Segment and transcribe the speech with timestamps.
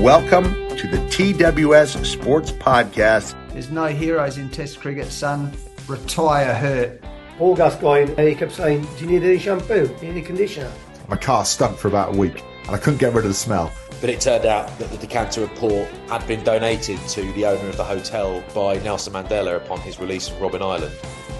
[0.00, 0.44] welcome
[0.78, 3.34] to the TWS Sports Podcast.
[3.52, 5.52] There's no heroes in Test cricket, son.
[5.86, 7.02] Retire hurt.
[7.36, 9.86] Paul Gascoigne, he kept saying, Do you need any shampoo?
[9.88, 10.72] Do you need any conditioner?
[11.08, 13.70] My car stunk for about a week and I couldn't get rid of the smell.
[14.00, 17.68] But it turned out that the decanter of port had been donated to the owner
[17.68, 20.94] of the hotel by Nelson Mandela upon his release from Robben Island,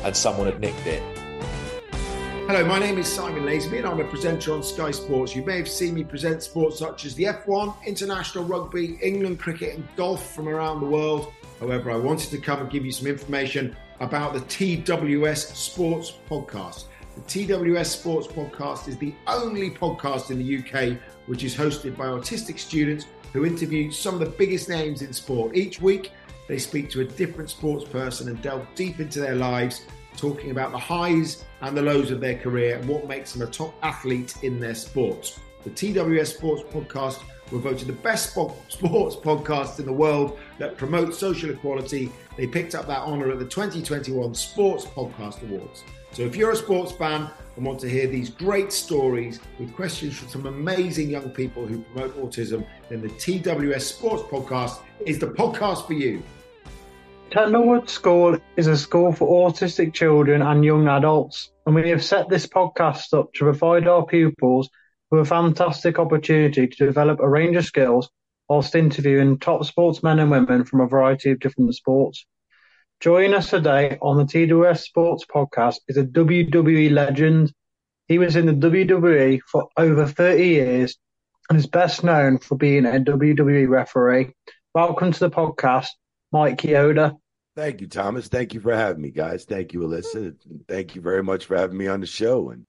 [0.05, 1.03] and someone had nicked it.
[2.53, 5.37] Hello, my name is Simon Lazenby and I'm a presenter on Sky Sports.
[5.37, 9.77] You may have seen me present sports such as the F1, international rugby, England cricket,
[9.77, 11.33] and golf from around the world.
[11.61, 16.87] However, I wanted to come and give you some information about the TWS Sports Podcast.
[17.15, 22.07] The TWS Sports Podcast is the only podcast in the UK which is hosted by
[22.07, 25.57] autistic students who interview some of the biggest names in sport.
[25.57, 26.11] Each week,
[26.49, 29.83] they speak to a different sports person and delve deep into their lives,
[30.21, 33.51] talking about the highs and the lows of their career and what makes them a
[33.51, 35.39] top athlete in their sport.
[35.65, 38.31] The TWS Sports Podcast were voted the best
[38.69, 42.13] sports podcast in the world that promotes social equality.
[42.37, 45.85] They picked up that honour at the 2021 Sports Podcast Awards.
[46.13, 50.19] So if you're a sports fan and want to hear these great stories with questions
[50.19, 55.29] from some amazing young people who promote autism, then the TWS Sports Podcast is the
[55.29, 56.23] podcast for you.
[57.31, 62.29] Tettenhall School is a school for autistic children and young adults, and we have set
[62.29, 64.69] this podcast up to provide our pupils
[65.13, 68.11] with a fantastic opportunity to develop a range of skills
[68.49, 72.27] whilst interviewing top sportsmen and women from a variety of different sports.
[72.99, 77.53] Joining us today on the TWS Sports Podcast is a WWE legend.
[78.09, 80.99] He was in the WWE for over 30 years
[81.49, 84.35] and is best known for being a WWE referee.
[84.75, 85.87] Welcome to the podcast,
[86.33, 87.20] Mike Chioda.
[87.57, 88.29] Thank you, Thomas.
[88.29, 89.45] Thank you for having me, guys.
[89.45, 90.35] Thank you, Alyssa.
[90.69, 92.51] Thank you very much for having me on the show.
[92.51, 92.65] And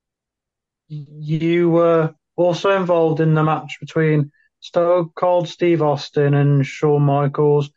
[0.87, 7.69] you were also involved in the match between Stone Cold Steve Austin and Shawn Michaels.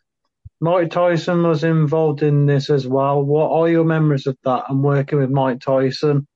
[0.61, 3.22] Mike Tyson was involved in this as well.
[3.22, 6.27] What are your memories of that and working with Mike Tyson?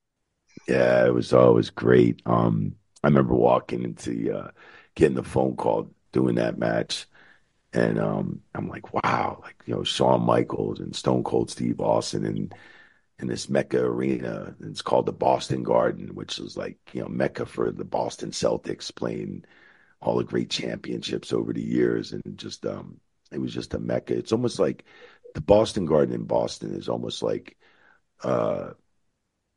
[0.69, 2.21] Yeah, it was always great.
[2.27, 4.51] Um, I remember walking into uh,
[4.95, 7.07] getting the phone call doing that match
[7.73, 12.25] and um, I'm like, wow, like you know, Shawn Michaels and Stone Cold Steve Austin
[12.25, 12.55] and
[13.19, 14.55] in this Mecca arena.
[14.61, 18.95] It's called the Boston Garden, which is like you know Mecca for the Boston Celtics,
[18.95, 19.45] playing
[20.01, 23.01] all the great championships over the years, and just um,
[23.33, 24.17] it was just a Mecca.
[24.17, 24.85] It's almost like
[25.35, 27.57] the Boston Garden in Boston is almost like
[28.23, 28.71] uh,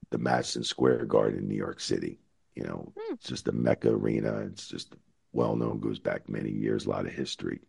[0.10, 2.20] the Madison Square Garden in New York City.
[2.56, 3.14] You know, mm.
[3.14, 4.40] it's just a Mecca arena.
[4.40, 4.96] It's just
[5.32, 7.62] well known, goes back many years, a lot of history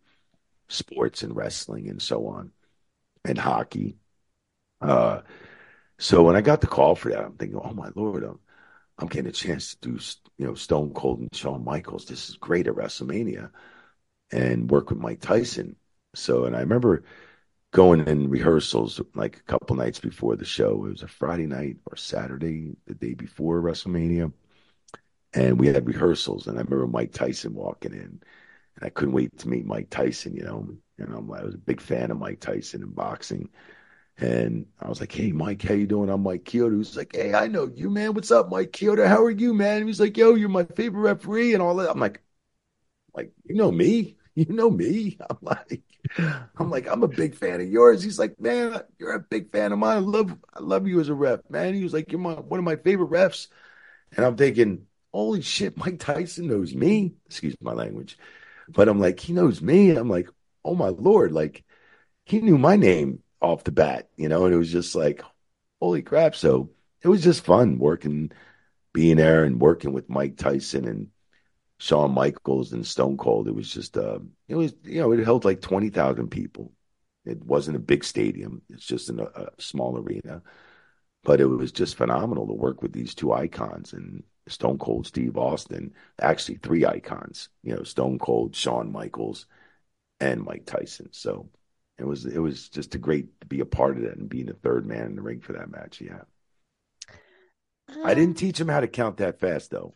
[0.72, 2.52] sports and wrestling and so on,
[3.24, 3.98] and hockey.
[4.80, 5.20] Uh,
[5.98, 8.40] so when I got the call for that, I'm thinking, oh my lord, I'm,
[8.98, 9.98] I'm getting a chance to do
[10.38, 12.06] you know Stone Cold and Shawn Michaels.
[12.06, 13.50] This is great at WrestleMania,
[14.32, 15.76] and work with Mike Tyson.
[16.14, 17.04] So and I remember
[17.72, 20.84] going in rehearsals like a couple nights before the show.
[20.86, 24.32] It was a Friday night or Saturday, the day before WrestleMania,
[25.34, 26.46] and we had rehearsals.
[26.46, 28.20] And I remember Mike Tyson walking in
[28.82, 30.34] I couldn't wait to meet Mike Tyson.
[30.34, 33.48] You know, you know, I was a big fan of Mike Tyson in boxing.
[34.18, 36.76] And I was like, "Hey, Mike, how you doing?" I'm Mike Chioda.
[36.76, 38.14] He's like, "Hey, I know you, man.
[38.14, 39.08] What's up, Mike Chioda?
[39.08, 42.00] How are you, man?" He's like, "Yo, you're my favorite referee and all that." I'm
[42.00, 42.22] like,
[43.14, 44.16] "Like, you know me?
[44.34, 45.82] You know me?" I'm like,
[46.56, 49.72] "I'm like, I'm a big fan of yours." He's like, "Man, you're a big fan
[49.72, 49.96] of mine.
[49.98, 52.58] I love, I love you as a ref, man." He was like, "You're my one
[52.58, 53.48] of my favorite refs,"
[54.16, 58.18] and I'm thinking, "Holy shit, Mike Tyson knows me." Excuse my language.
[58.68, 59.90] But I'm like, he knows me.
[59.90, 60.28] I'm like,
[60.64, 61.64] oh my lord, like
[62.24, 65.22] he knew my name off the bat, you know, and it was just like,
[65.80, 66.34] holy crap.
[66.36, 66.70] So
[67.02, 68.32] it was just fun working,
[68.92, 71.08] being there and working with Mike Tyson and
[71.78, 73.48] Shawn Michaels and Stone Cold.
[73.48, 76.72] It was just, uh, it was, you know, it held like 20,000 people.
[77.24, 78.62] It wasn't a big stadium.
[78.68, 80.42] It's just in a, a small arena,
[81.24, 83.92] but it was just phenomenal to work with these two icons.
[83.92, 89.46] And Stone Cold Steve Austin, actually three icons, you know, Stone Cold, Shawn Michaels,
[90.20, 91.08] and Mike Tyson.
[91.12, 91.48] So
[91.98, 94.46] it was it was just a great to be a part of that and being
[94.46, 96.00] the third man in the ring for that match.
[96.00, 96.22] Yeah.
[97.88, 98.14] I mm.
[98.14, 99.94] didn't teach him how to count that fast though.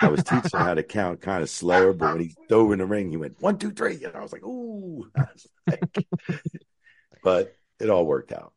[0.00, 2.78] I was teaching him how to count kind of slower, but when he dove in
[2.78, 4.02] the ring, he went one, two, three.
[4.04, 5.08] And I was like, ooh.
[5.16, 6.06] Was like...
[7.22, 8.52] but it all worked out.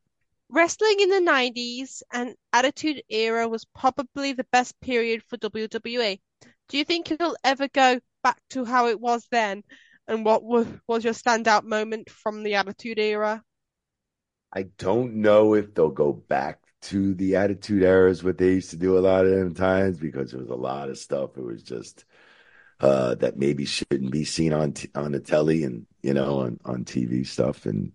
[0.51, 6.19] Wrestling in the 90s and Attitude Era was probably the best period for WWE.
[6.69, 9.63] Do you think it'll ever go back to how it was then?
[10.07, 10.65] And what was,
[11.03, 13.43] your standout moment from the Attitude Era?
[14.51, 18.77] I don't know if they'll go back to the Attitude Era, what they used to
[18.77, 21.37] do a lot of them times, because there was a lot of stuff.
[21.37, 22.05] It was just
[22.79, 26.59] uh, that maybe shouldn't be seen on t- on the telly and you know on
[26.65, 27.67] on TV stuff.
[27.67, 27.91] And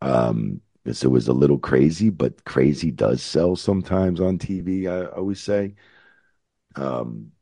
[0.00, 4.86] um, so it was a little crazy, but crazy does sell sometimes on TV.
[4.88, 5.74] I always say.
[6.76, 7.32] Um,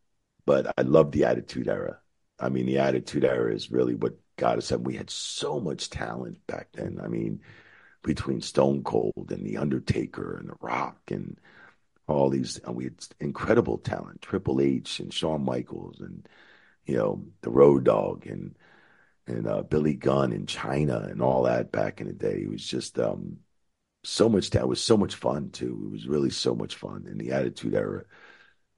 [0.46, 2.00] but I love the Attitude Era.
[2.38, 4.70] I mean, the Attitude Era is really what got us.
[4.70, 7.00] And we had so much talent back then.
[7.02, 7.40] I mean,
[8.02, 11.38] between Stone Cold and The Undertaker and The Rock and
[12.08, 14.22] all these, and we had incredible talent.
[14.22, 16.28] Triple H and Shawn Michaels and
[16.86, 18.56] you know the Road Dog and
[19.26, 22.42] and uh, Billy Gunn in Chyna and all that back in the day.
[22.42, 23.38] It was just um,
[24.04, 24.50] so much.
[24.50, 25.84] That was so much fun too.
[25.86, 28.04] It was really so much fun in the Attitude Era.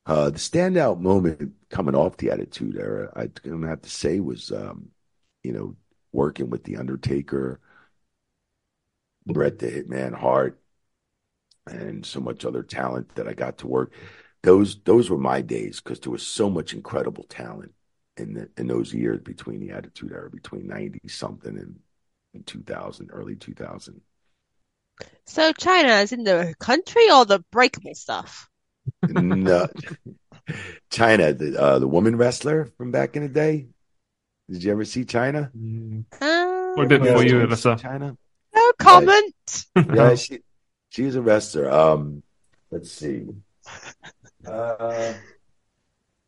[0.07, 4.53] Uh, the standout moment coming off the Attitude Era, I'm gonna have to say, was
[4.53, 4.91] um,
[5.45, 5.77] you know
[6.13, 7.61] working with the Undertaker,
[9.27, 10.61] Bret the Hitman Hart,
[11.67, 13.93] and so much other talent that I got to work.
[14.43, 17.73] Those those were my days because there was so much incredible talent
[18.19, 21.79] in the, in those years between the Attitude Era, between ninety something and,
[22.35, 24.01] and two thousand, early two thousand.
[25.27, 28.49] So China is in the country or the breakable stuff?
[29.09, 29.69] no,
[30.91, 33.67] Chyna, the uh, the woman wrestler from back in the day.
[34.51, 35.51] Did you ever see Chyna?
[36.21, 37.79] Uh, What did it for you, Yeah, Alyssa?
[37.79, 38.17] Chyna.
[38.55, 39.35] no comment.
[39.77, 40.41] Yeah, she
[40.89, 41.71] she was a wrestler.
[41.71, 42.23] Um,
[42.71, 43.27] let's see.
[44.47, 45.13] Uh,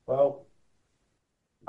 [0.06, 0.46] well,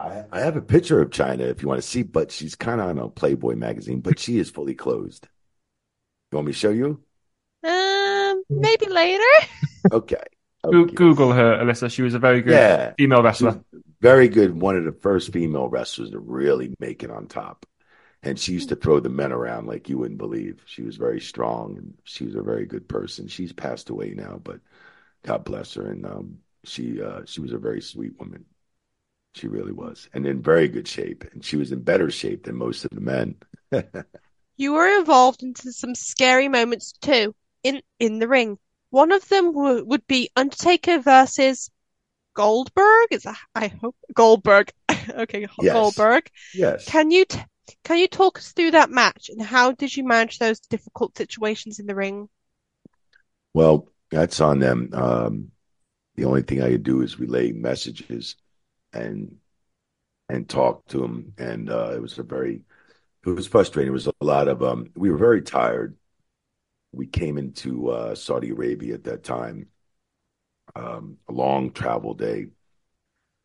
[0.01, 2.81] I I have a picture of Chyna if you want to see, but she's kind
[2.81, 5.27] of on a Playboy magazine, but she is fully closed.
[6.31, 7.03] You want me to show you?
[7.63, 9.23] Um, maybe later.
[9.91, 10.23] Okay.
[10.63, 10.95] Okay.
[10.95, 11.91] Google her, Alyssa.
[11.91, 12.93] She was a very good Yeah.
[12.97, 13.61] female wrestler.
[13.99, 14.59] very good.
[14.59, 17.65] One of the first female wrestlers to really make it on top.
[18.23, 20.61] And she used to throw the men around like you wouldn't believe.
[20.65, 23.27] She was very strong and she was a very good person.
[23.27, 24.59] She's passed away now, but
[25.23, 25.87] God bless her.
[25.91, 28.45] And um, she uh, she was a very sweet woman.
[29.33, 31.23] She really was, and in very good shape.
[31.31, 33.35] And she was in better shape than most of the men.
[34.57, 37.33] You were involved into some scary moments too
[37.63, 38.59] in in the ring.
[38.91, 41.71] One of them w would be Undertaker versus
[42.35, 43.07] Goldberg.
[43.11, 44.71] Is that, I hope Goldberg.
[45.09, 45.73] Okay, Yes.
[45.73, 46.29] Goldberg.
[46.53, 46.85] yes.
[46.85, 47.39] Can you t
[47.83, 51.79] can you talk us through that match and how did you manage those difficult situations
[51.79, 52.29] in the ring?
[53.53, 54.89] Well, that's on them.
[54.93, 55.51] Um,
[56.15, 58.35] the only thing I could do is relay messages
[58.93, 59.37] and
[60.29, 61.33] and talk to him.
[61.37, 62.61] And uh, it was a very,
[63.25, 63.89] it was frustrating.
[63.89, 65.97] It was a lot of, um, we were very tired.
[66.93, 69.67] We came into uh, Saudi Arabia at that time,
[70.75, 72.47] um, a long travel day.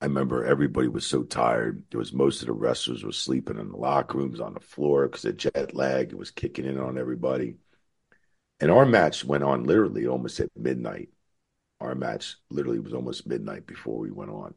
[0.00, 1.82] I remember everybody was so tired.
[1.90, 5.08] There was most of the wrestlers were sleeping in the locker rooms on the floor
[5.08, 6.12] because of jet lag.
[6.12, 7.56] Was kicking in on everybody.
[8.60, 11.08] And our match went on literally almost at midnight.
[11.80, 14.54] Our match literally was almost midnight before we went on.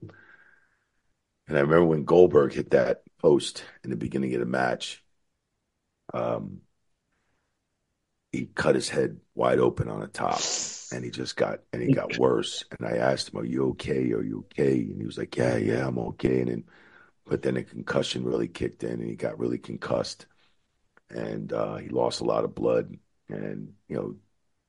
[1.49, 5.03] And I remember when Goldberg hit that post in the beginning of the match,
[6.13, 6.61] um,
[8.31, 10.39] he cut his head wide open on the top
[10.91, 12.63] and he just got and he got worse.
[12.77, 14.11] And I asked him, Are you okay?
[14.13, 14.73] Are you okay?
[14.73, 16.41] And he was like, Yeah, yeah, I'm okay.
[16.41, 16.63] And then
[17.25, 20.27] but then a concussion really kicked in and he got really concussed
[21.09, 22.95] and uh, he lost a lot of blood.
[23.27, 24.15] And, you know,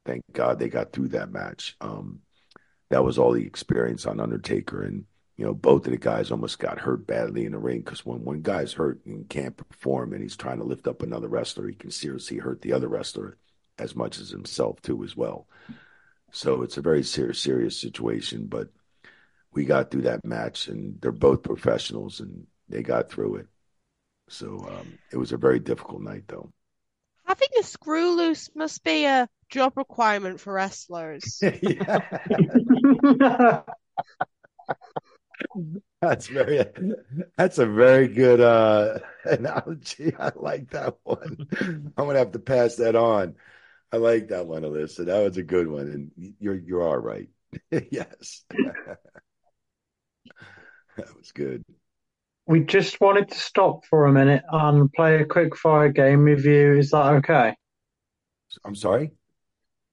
[0.07, 1.77] thank God they got through that match.
[1.81, 2.21] Um,
[2.89, 4.83] that was all the experience on Undertaker.
[4.83, 5.05] And,
[5.41, 8.23] you know, both of the guys almost got hurt badly in the ring because when
[8.23, 11.75] one guy's hurt and can't perform and he's trying to lift up another wrestler, he
[11.75, 13.39] can seriously hurt the other wrestler
[13.79, 15.47] as much as himself, too, as well.
[16.31, 18.49] So it's a very serious, serious situation.
[18.49, 18.69] But
[19.55, 23.47] we got through that match and they're both professionals and they got through it.
[24.29, 26.53] So um, it was a very difficult night, though.
[27.25, 31.43] Having a screw loose must be a job requirement for wrestlers.
[36.01, 36.65] That's very
[37.37, 40.15] that's a very good uh analogy.
[40.19, 41.47] I like that one.
[41.61, 43.35] I'm gonna have to pass that on.
[43.93, 45.05] I like that one, Alyssa.
[45.07, 46.11] That was a good one.
[46.17, 47.29] And you're you're all right.
[47.71, 48.45] yes.
[50.97, 51.65] that was good.
[52.47, 56.45] We just wanted to stop for a minute and play a quick fire game with
[56.47, 56.79] you.
[56.79, 57.55] Is that okay?
[58.65, 59.13] I'm sorry.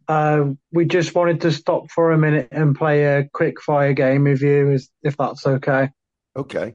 [0.08, 4.24] Uh, we just wanted to stop for a minute and play a quick fire game
[4.24, 5.90] with you, if that's okay.
[6.36, 6.74] Okay.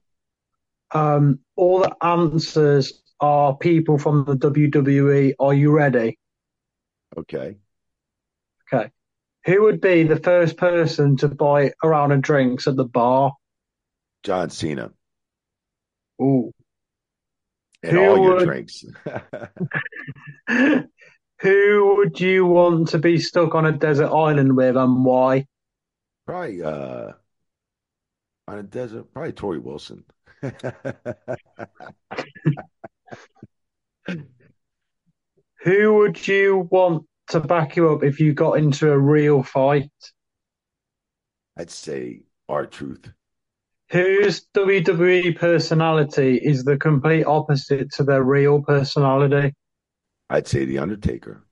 [0.90, 5.34] Um, all the answers are people from the WWE.
[5.40, 6.18] Are you ready?
[7.16, 7.56] Okay.
[8.72, 8.90] Okay.
[9.46, 13.32] Who would be the first person to buy a round of drinks at the bar?
[14.22, 14.90] John Cena.
[16.20, 16.52] Ooh.
[17.82, 18.84] And Who all your would- drinks.
[21.42, 25.46] Who would you want to be stuck on a desert island with and why?
[26.24, 27.12] probably uh
[28.48, 30.04] on a desert, probably Torrie Wilson.
[35.62, 39.90] Who would you want to back you up if you got into a real fight?
[41.56, 43.10] I'd say R-Truth.
[43.90, 49.54] Whose WWE personality is the complete opposite to their real personality?
[50.32, 51.44] I'd say The Undertaker.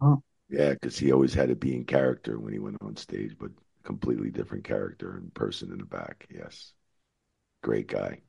[0.00, 0.22] Oh.
[0.48, 3.50] Yeah, because he always had to be in character when he went on stage, but
[3.82, 6.28] completely different character and person in the back.
[6.32, 6.72] Yes.
[7.64, 8.20] Great guy.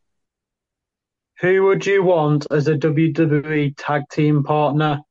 [1.41, 5.01] Who would you want as a WWE tag team partner?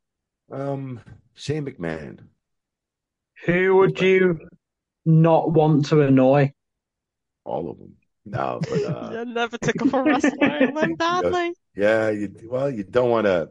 [0.50, 1.00] Um,
[1.34, 2.18] Shane McMahon.
[3.44, 4.40] Who would you
[5.04, 6.52] not want to annoy?
[7.44, 7.94] All of them.
[8.24, 11.52] No, but uh, You never took off a wrestler like badly.
[11.76, 13.50] yeah, you well, you don't want to.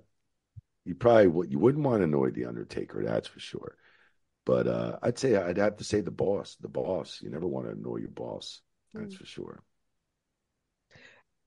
[0.86, 1.52] You probably would.
[1.52, 3.76] You wouldn't want to annoy the Undertaker, that's for sure.
[4.46, 6.56] But uh, I'd say I'd have to say the boss.
[6.62, 7.20] The boss.
[7.22, 8.62] You never want to annoy your boss.
[8.94, 9.64] That's for sure.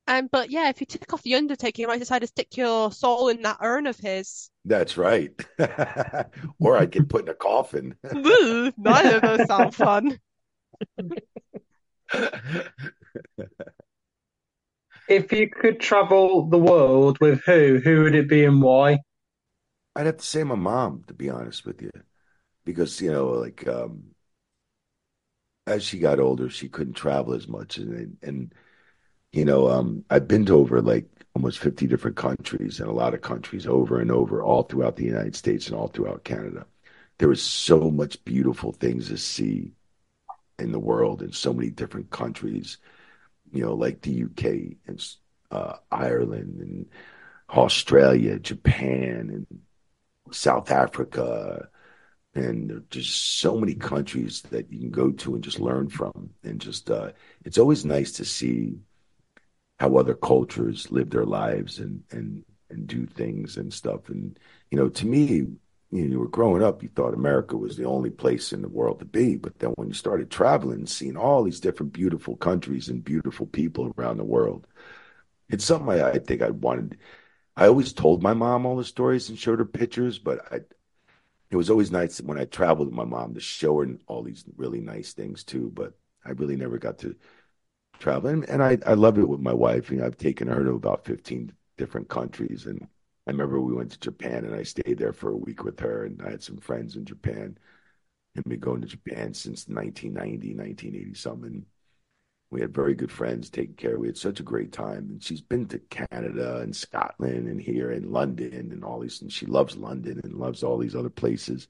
[0.08, 2.90] Um, but yeah, if you took off the Undertaker, you might decide to stick your
[2.90, 4.50] soul in that urn of his.
[4.64, 5.30] That's right.
[6.58, 7.94] or I'd get put in a coffin.
[8.16, 10.18] Ooh, neither of those sound fun.
[15.08, 18.98] If you could travel the world with who, who would it be and why?
[19.98, 21.90] I'd have to say my mom, to be honest with you,
[22.64, 24.14] because you know, like um,
[25.66, 28.54] as she got older, she couldn't travel as much, and and
[29.32, 33.14] you know, um, I've been to over like almost fifty different countries and a lot
[33.14, 36.66] of countries over and over, all throughout the United States and all throughout Canada.
[37.18, 39.72] There was so much beautiful things to see
[40.58, 42.78] in the world in so many different countries,
[43.52, 45.04] you know, like the UK and
[45.52, 46.86] uh, Ireland and
[47.50, 49.46] Australia, Japan, and
[50.32, 51.68] South Africa,
[52.34, 56.30] and just so many countries that you can go to and just learn from.
[56.44, 57.12] And just, uh,
[57.44, 58.78] it's always nice to see
[59.78, 64.08] how other cultures live their lives and and and do things and stuff.
[64.08, 64.38] And
[64.70, 65.58] you know, to me, you,
[65.90, 68.98] know, you were growing up, you thought America was the only place in the world
[68.98, 69.36] to be.
[69.36, 73.46] But then when you started traveling, and seeing all these different beautiful countries and beautiful
[73.46, 74.66] people around the world,
[75.48, 76.98] it's something I, I think I wanted.
[77.58, 80.60] I always told my mom all the stories and showed her pictures, but I,
[81.50, 84.44] it was always nice when I traveled with my mom to show her all these
[84.56, 85.70] really nice things too.
[85.74, 87.16] But I really never got to
[87.98, 89.90] travel, and, and I I love it with my wife.
[89.90, 92.86] You know, I've taken her to about fifteen different countries, and
[93.26, 96.04] I remember we went to Japan, and I stayed there for a week with her,
[96.04, 97.58] and I had some friends in Japan,
[98.36, 101.66] and been going to Japan since 1990, 1980 something.
[102.50, 103.98] We had very good friends taking care.
[103.98, 105.08] We had such a great time.
[105.10, 109.20] And she's been to Canada and Scotland and here in London and all these.
[109.20, 111.68] And she loves London and loves all these other places.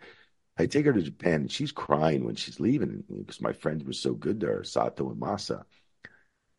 [0.57, 3.93] I take her to Japan and she's crying when she's leaving because my friends were
[3.93, 5.63] so good to her, Sato and Masa.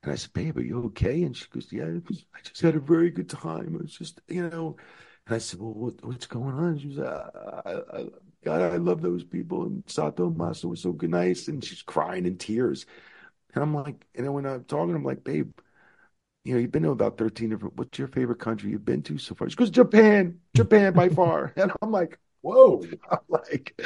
[0.04, 1.24] And I said, Babe, are you okay?
[1.24, 3.76] And she goes, Yeah, I just had a very good time.
[3.76, 4.78] It was just, you know.
[5.28, 6.78] And I said, Well, what, what's going on?
[6.80, 8.06] She was, uh, I, I,
[8.44, 9.64] God, I love those people.
[9.64, 11.50] And Sato and Masa were so good, nice.
[11.50, 12.86] And she's crying in tears.
[13.53, 15.51] And I'm like, and then when I'm talking, I'm like, babe,
[16.44, 19.18] you know, you've been to about 13 different, what's your favorite country you've been to
[19.18, 19.50] so far?
[19.50, 21.53] She goes, Japan, Japan by far.
[21.58, 22.84] And I'm like, whoa.
[23.12, 23.79] I'm like,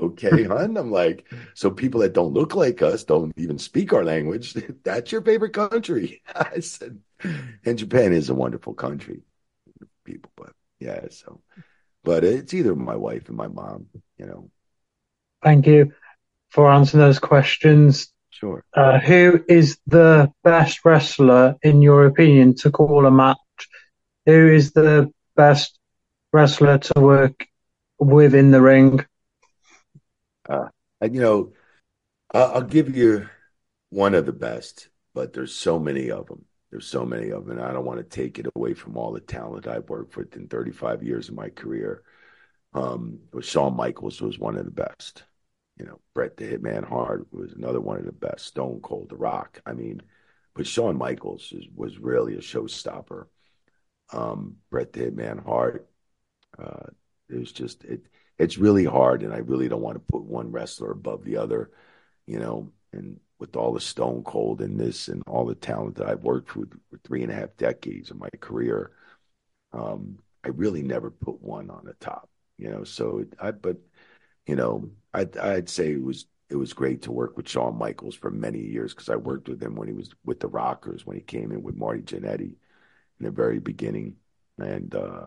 [0.00, 0.76] okay, hon.
[0.76, 5.12] I'm like, so people that don't look like us, don't even speak our language, that's
[5.12, 6.22] your favorite country.
[6.34, 7.00] I said,
[7.64, 9.22] and Japan is a wonderful country,
[10.04, 11.40] people, but yeah, so,
[12.04, 13.86] but it's either my wife and my mom,
[14.18, 14.50] you know.
[15.42, 15.92] Thank you
[16.50, 18.12] for answering those questions.
[18.38, 18.62] Sure.
[18.72, 23.36] Uh, who is the best wrestler, in your opinion, to call a match?
[24.26, 25.76] Who is the best
[26.32, 27.48] wrestler to work
[27.98, 29.04] with in the ring?
[30.48, 30.68] Uh,
[31.00, 31.52] and you know,
[32.32, 33.28] I'll, I'll give you
[33.90, 36.44] one of the best, but there's so many of them.
[36.70, 39.12] There's so many of them, and I don't want to take it away from all
[39.12, 42.02] the talent I've worked with in 35 years of my career.
[42.72, 45.24] Um, but Shawn Michaels was one of the best.
[45.78, 48.46] You know, Bret the Hitman Hart was another one of the best.
[48.46, 49.60] Stone Cold, The Rock.
[49.64, 50.02] I mean,
[50.54, 53.26] but Shawn Michaels is, was really a showstopper.
[54.12, 55.88] Um, Bret the Hitman Hart.
[56.58, 56.86] Uh,
[57.28, 58.06] it was just it.
[58.38, 61.70] It's really hard, and I really don't want to put one wrestler above the other.
[62.26, 66.08] You know, and with all the Stone Cold in this and all the talent that
[66.08, 68.90] I've worked with for three and a half decades of my career,
[69.72, 72.28] um, I really never put one on the top.
[72.56, 73.76] You know, so I but
[74.48, 78.16] you know, I'd, I'd say it was it was great to work with Shawn Michaels
[78.16, 81.16] for many years because I worked with him when he was with the Rockers when
[81.16, 82.56] he came in with Marty Jannetty
[83.20, 84.16] in the very beginning,
[84.58, 85.26] and uh,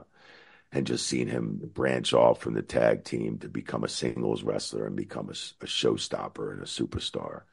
[0.72, 4.88] and just seeing him branch off from the tag team to become a singles wrestler
[4.88, 7.44] and become a, a showstopper and a superstar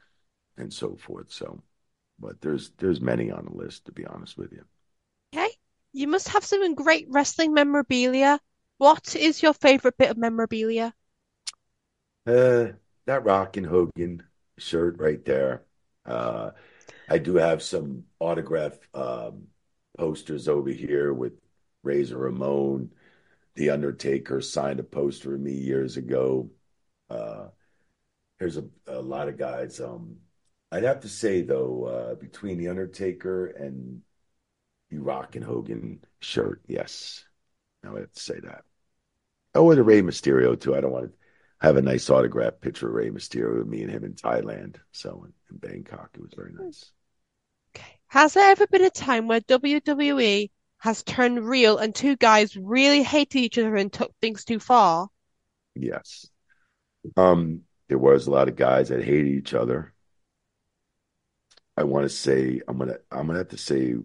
[0.57, 1.31] and so forth.
[1.31, 1.61] So,
[2.19, 4.65] but there's there's many on the list to be honest with you.
[5.33, 5.49] Okay.
[5.91, 8.39] You must have some great wrestling memorabilia.
[8.77, 10.93] What is your favorite bit of memorabilia?
[12.25, 12.73] Uh,
[13.05, 14.23] that and Hogan
[14.57, 15.63] shirt right there.
[16.05, 16.51] Uh,
[17.09, 19.47] I do have some autograph um,
[19.97, 21.33] posters over here with
[21.83, 22.91] Razor Ramon.
[23.55, 26.49] The Undertaker signed a poster of me years ago.
[27.09, 27.47] Uh,
[28.39, 29.79] there's a, a lot of guys.
[29.79, 30.17] Um,
[30.71, 34.01] I'd have to say though, uh, between the Undertaker and
[34.89, 37.23] the Rock and Hogan shirt, yes,
[37.83, 38.63] I would have to say that.
[39.55, 40.75] Oh, and the Rey Mysterio too.
[40.75, 41.13] I don't want to
[41.61, 44.77] have a nice autograph picture of Rey Mysterio with me and him in Thailand.
[44.91, 46.91] So in, Bangkok, it was very nice.
[47.75, 47.99] Okay.
[48.07, 53.03] Has there ever been a time where WWE has turned real and two guys really
[53.03, 55.09] hated each other and took things too far?
[55.75, 56.27] Yes.
[57.17, 59.93] Um, there was a lot of guys that hated each other.
[61.75, 63.95] I want to say I'm gonna I'm gonna have to say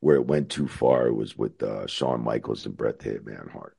[0.00, 3.76] where it went too far was with uh, Shawn Michaels and Bret Hitman Hart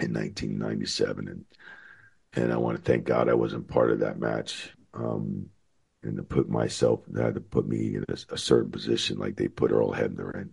[0.00, 1.44] in 1997, and
[2.36, 4.72] and I want to thank God I wasn't part of that match.
[4.92, 5.50] Um,
[6.02, 9.36] and to put myself, they had to put me in a, a, certain position like
[9.36, 10.50] they put Earl Hebner in.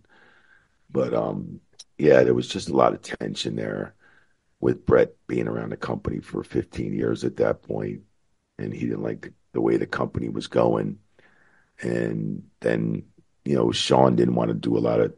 [0.90, 1.60] But um,
[1.98, 3.94] yeah, there was just a lot of tension there
[4.60, 8.02] with Bret being around the company for 15 years at that point,
[8.58, 10.98] and he didn't like the, the way the company was going.
[11.80, 13.04] And then,
[13.44, 15.14] you know, Shawn didn't want to do a lot of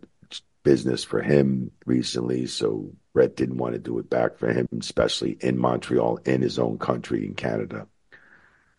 [0.65, 5.39] business for him recently, so Bret didn't want to do it back for him, especially
[5.41, 7.87] in Montreal, in his own country, in Canada.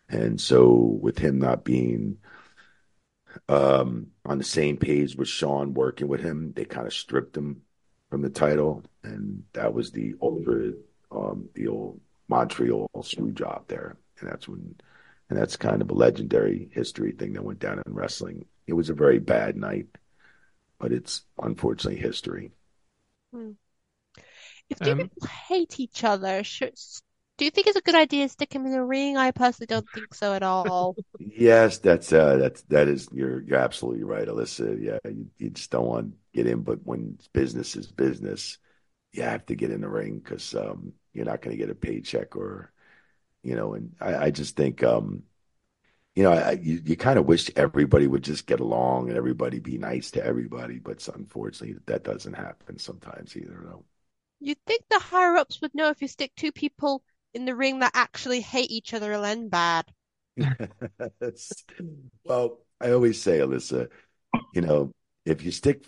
[0.08, 2.18] And so, with him not being
[3.48, 7.62] um, on the same page with Shawn working with him, they kind of stripped him
[8.10, 10.74] from the title, and that was the older,
[11.10, 14.76] um, the old Montreal screw job there, and that's when,
[15.28, 18.44] and that's kind of a legendary history thing that went down in wrestling.
[18.66, 19.86] It was a very bad night,
[20.78, 22.52] but it's unfortunately history.
[23.32, 23.52] Hmm.
[24.68, 26.74] If two um, people hate each other, should,
[27.38, 29.16] do you think it's a good idea to stick him in the ring?
[29.16, 30.96] I personally don't think so at all.
[31.18, 34.82] yes, that's uh, that's that is you're you're absolutely right, Alyssa.
[34.82, 38.58] Yeah, you, you just don't want to get in, but when business is business,
[39.12, 41.74] you have to get in the ring because um, you're not going to get a
[41.74, 42.72] paycheck or,
[43.42, 43.74] you know.
[43.74, 45.22] And I, I just think, um,
[46.16, 49.60] you know, I, you you kind of wish everybody would just get along and everybody
[49.60, 53.60] be nice to everybody, but unfortunately, that doesn't happen sometimes either.
[53.62, 53.84] Though.
[54.40, 57.02] You'd think the higher ups would know if you stick two people
[57.34, 59.84] in the ring that actually hate each other will end bad.
[62.24, 63.88] well, I always say, Alyssa,
[64.54, 64.92] you know,
[65.26, 65.84] if you stick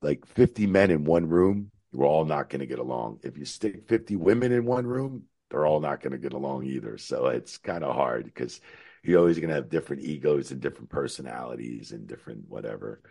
[0.00, 3.20] like 50 men in one room, we're all not going to get along.
[3.22, 6.64] If you stick 50 women in one room, they're all not going to get along
[6.64, 6.96] either.
[6.96, 8.60] So it's kind of hard because
[9.02, 13.02] you're always going to have different egos and different personalities and different whatever.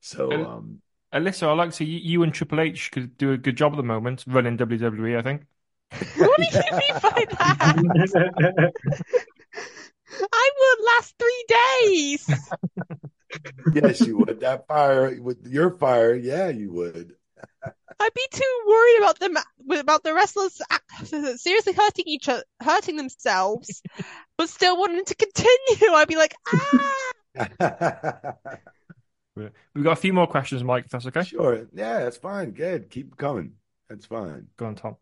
[0.00, 0.80] So, um,
[1.12, 3.76] Alyssa, I like to see you and Triple H could do a good job at
[3.76, 5.18] the moment running WWE.
[5.18, 5.42] I think.
[6.16, 8.72] what do you mean by that?
[10.32, 12.30] I would last three days.
[13.74, 14.40] yes, you would.
[14.40, 17.14] That fire with your fire, yeah, you would.
[18.00, 19.36] I'd be too worried about them
[19.78, 20.60] about the wrestlers
[21.04, 23.82] seriously hurting each other, hurting themselves,
[24.38, 25.92] but still wanting to continue.
[25.92, 26.34] I'd be like,
[27.38, 28.34] ah.
[29.36, 30.86] We've got a few more questions, Mike.
[30.86, 31.22] If that's okay.
[31.22, 31.66] Sure.
[31.72, 32.50] Yeah, that's fine.
[32.50, 32.90] Good.
[32.90, 33.52] Keep coming.
[33.88, 34.48] That's fine.
[34.56, 34.96] Go on, Tom.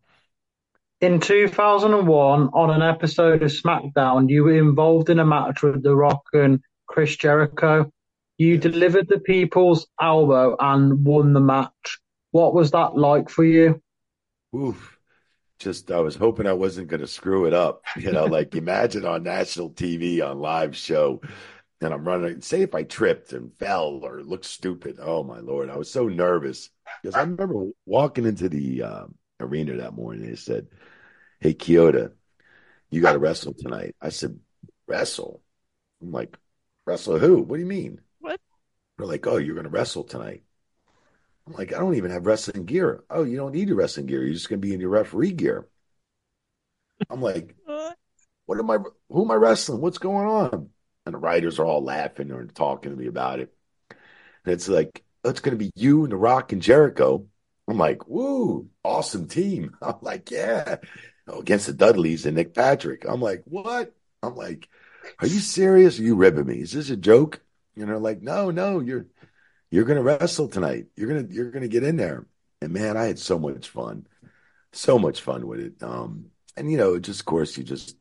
[1.00, 5.94] In 2001, on an episode of SmackDown, you were involved in a match with The
[5.94, 7.90] Rock and Chris Jericho.
[8.37, 8.62] You yes.
[8.62, 11.98] delivered the people's elbow and won the match.
[12.30, 13.80] What was that like for you?
[14.54, 14.98] Oof.
[15.58, 17.82] Just, I was hoping I wasn't going to screw it up.
[17.96, 21.20] You know, like imagine on national TV on live show,
[21.80, 22.40] and I'm running.
[22.42, 24.98] Say if I tripped and fell or looked stupid.
[25.00, 26.70] Oh my lord, I was so nervous
[27.02, 29.06] because I remember walking into the uh,
[29.40, 30.28] arena that morning.
[30.28, 30.68] They said,
[31.40, 32.12] Hey, Chioda,
[32.90, 33.96] you got to wrestle tonight.
[34.00, 34.38] I said,
[34.86, 35.42] Wrestle?
[36.00, 36.36] I'm like,
[36.86, 37.42] Wrestle who?
[37.42, 38.00] What do you mean?
[38.20, 38.40] What?
[38.96, 40.42] They're like, Oh, you're going to wrestle tonight.
[41.48, 43.04] I'm like, I don't even have wrestling gear.
[43.11, 44.22] Oh, you don't need your wrestling gear.
[44.22, 45.66] You're just going to be in your referee gear.
[47.11, 47.54] I'm like,
[48.46, 48.78] What am I?
[49.11, 49.80] Who am I wrestling?
[49.80, 50.70] What's going on?
[51.06, 53.54] And the writers are all laughing and talking to me about it.
[54.44, 57.26] And it's like, it's going to be you and The Rock and Jericho
[57.68, 59.76] I'm like, woo, awesome team.
[59.82, 60.76] I'm like, yeah.
[61.28, 63.04] Oh, against the Dudleys and Nick Patrick.
[63.08, 63.94] I'm like, what?
[64.22, 64.68] I'm like,
[65.20, 65.98] are you serious?
[65.98, 66.61] Are you ribbing me?
[66.61, 67.40] Is this a joke?
[67.76, 69.06] You know, like, no, no, you're
[69.70, 70.87] you're gonna wrestle tonight.
[70.96, 72.26] You're gonna you're gonna get in there.
[72.61, 74.07] And man, I had so much fun.
[74.72, 75.83] So much fun with it.
[75.83, 76.26] Um,
[76.57, 77.96] and you know, just of course you just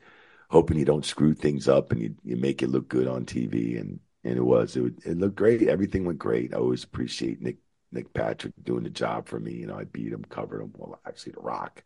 [0.49, 3.77] hoping you don't screw things up and you, you make it look good on TV
[3.77, 4.75] and and it was.
[4.75, 5.63] It, it looked great.
[5.67, 6.53] Everything went great.
[6.53, 7.57] I always appreciate Nick
[7.91, 9.53] Nick Patrick doing the job for me.
[9.53, 10.73] You know, I beat him, covered him.
[10.77, 11.83] Well, actually, The Rock,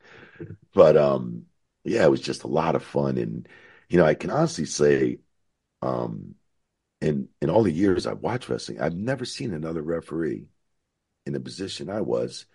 [0.74, 1.46] but um,
[1.84, 3.17] yeah, it was just a lot of fun.
[3.17, 3.48] And
[3.89, 5.20] you know, I can honestly say,
[5.82, 6.36] um,
[7.02, 10.48] in in all the years I've watched wrestling, I've never seen another referee
[11.26, 12.46] in the position I was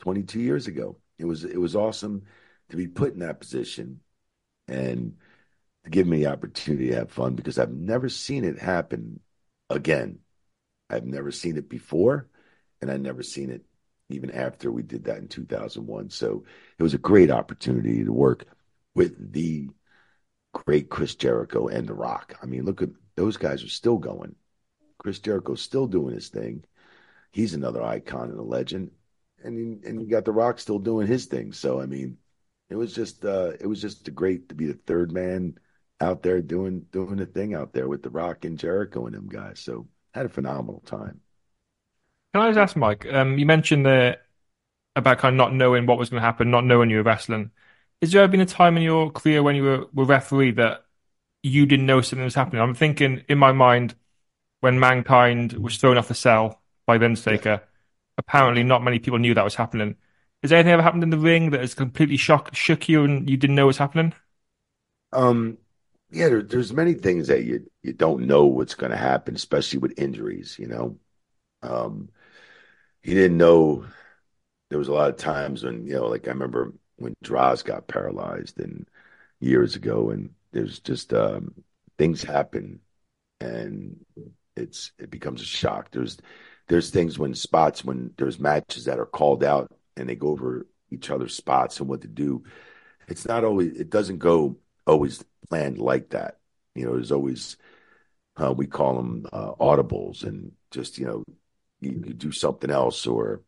[0.00, 0.98] 22 years ago.
[1.18, 2.24] It was it was awesome
[2.70, 4.00] to be put in that position
[4.68, 5.16] and
[5.84, 9.20] to give me the opportunity to have fun because I've never seen it happen
[9.70, 10.20] again.
[10.90, 12.28] I've never seen it before,
[12.80, 13.64] and I've never seen it
[14.10, 16.10] even after we did that in 2001.
[16.10, 16.44] So
[16.78, 18.46] it was a great opportunity to work
[18.94, 19.70] with the
[20.52, 22.36] great Chris Jericho and The Rock.
[22.42, 24.34] I mean, look at those guys are still going.
[24.98, 26.64] Chris Jericho's still doing his thing.
[27.32, 28.90] He's another icon and a legend.
[29.42, 31.52] And and you got The Rock still doing his thing.
[31.52, 32.16] So I mean,
[32.70, 35.58] it was just uh, it was just great to be the third man
[36.00, 39.28] out there doing doing the thing out there with The Rock and Jericho and them
[39.28, 39.60] guys.
[39.60, 41.20] So had a phenomenal time.
[42.32, 43.06] Can I just ask, Mike?
[43.12, 44.18] Um, you mentioned the
[44.96, 47.50] about kind of not knowing what was going to happen, not knowing you were wrestling.
[48.00, 50.83] Has there ever been a time in your career when you were, were referee that
[51.44, 52.62] you didn't know something was happening?
[52.62, 53.94] I'm thinking in my mind
[54.60, 56.96] when Mankind was thrown off the cell by.
[56.96, 57.58] Yeah.
[58.16, 59.96] Apparently, not many people knew that was happening.
[60.42, 63.36] Has anything ever happened in the ring that has completely shocked, shook you, and you
[63.36, 64.14] didn't know was happening?
[65.12, 65.58] Um,
[66.10, 69.80] yeah, there, there's many things that you you don't know what's going to happen, especially
[69.80, 70.56] with injuries.
[70.58, 70.98] You know,
[71.62, 72.08] um,
[73.02, 73.86] you didn't know.
[74.70, 77.88] There was a lot of times when you know, like I remember when Droz got
[77.88, 78.88] paralyzed and
[79.40, 81.52] years ago, and there's just um,
[81.98, 82.80] things happen,
[83.40, 83.96] and
[84.56, 85.90] it's it becomes a shock.
[85.90, 86.16] There's
[86.68, 90.66] there's things when spots when there's matches that are called out and they go over
[90.90, 92.44] each other's spots and what to do.
[93.08, 96.38] It's not always it doesn't go always planned like that.
[96.74, 97.56] You know, there's always
[98.36, 101.24] uh, we call them uh, audibles, and just you know,
[101.80, 103.42] you, you do something else, or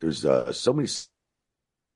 [0.00, 0.88] there's uh, so many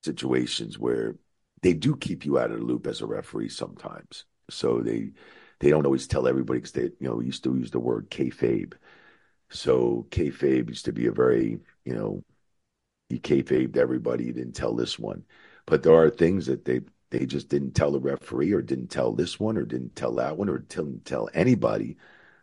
[0.02, 1.14] situations where
[1.64, 4.26] they do keep you out of the loop as a referee sometimes.
[4.50, 5.12] So they
[5.60, 8.74] they don't always tell everybody because they you know used to use the word kayfabe.
[9.50, 12.22] So kayfabe used to be a very you know
[13.08, 14.24] you kayfabed everybody.
[14.26, 15.24] You didn't tell this one,
[15.66, 19.12] but there are things that they they just didn't tell the referee or didn't tell
[19.12, 21.96] this one or didn't tell that one or didn't tell anybody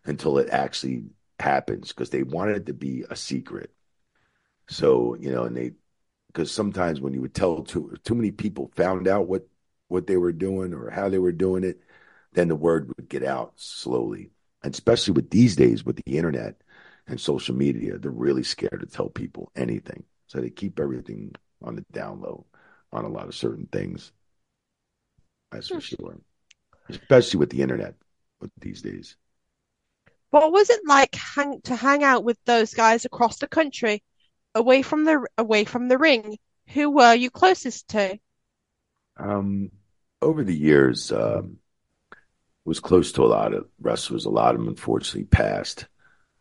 [0.06, 1.06] until it actually
[1.40, 3.72] happens because they wanted it to be a secret.
[4.70, 5.74] So, you know, and they,
[6.32, 9.48] because sometimes when you would tell too, too many people found out what,
[9.88, 11.82] what they were doing or how they were doing it,
[12.34, 14.32] then the word would get out slowly.
[14.64, 16.62] And especially with these days with the internet
[17.08, 20.04] and social media, they're really scared to tell people anything.
[20.28, 22.46] So they keep everything on the down low
[22.94, 24.12] on a lot of certain things.
[25.52, 25.80] That's for hmm.
[25.80, 26.18] sure.
[26.90, 27.96] Especially with the internet
[28.40, 29.18] with these days.
[30.30, 34.02] What was it like hang, to hang out with those guys across the country,
[34.56, 36.38] away from the away from the ring?
[36.74, 38.18] Who were you closest to?
[39.18, 39.72] Um,
[40.22, 41.58] over the years, um,
[42.66, 44.26] was close to a lot of wrestlers.
[44.26, 45.88] A lot of them unfortunately passed.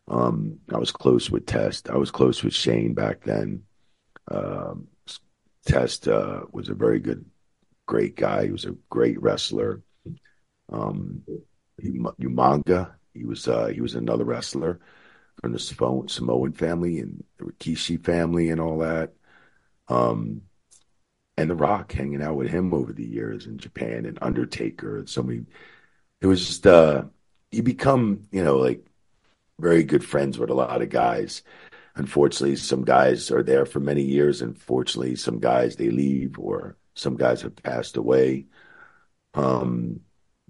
[0.08, 1.88] Um, I was close with Test.
[1.88, 3.62] I was close with Shane back then.
[4.30, 4.88] Um,
[5.64, 7.24] Test uh, was a very good
[7.86, 8.44] great guy.
[8.44, 9.82] He was a great wrestler.
[10.72, 11.22] Um,
[11.82, 14.80] Umaga, he was uh, he was another wrestler
[15.40, 19.12] from the Samoan family and the Rikishi family and all that.
[19.88, 20.42] Um,
[21.36, 25.08] and The Rock hanging out with him over the years in Japan and Undertaker and
[25.08, 25.46] so many.
[26.20, 27.04] It was just uh,
[27.50, 28.84] you become you know like
[29.58, 31.42] very good friends with a lot of guys.
[31.96, 34.42] Unfortunately, some guys are there for many years.
[34.42, 38.46] Unfortunately, some guys they leave or some guys have passed away.
[39.34, 40.00] Um,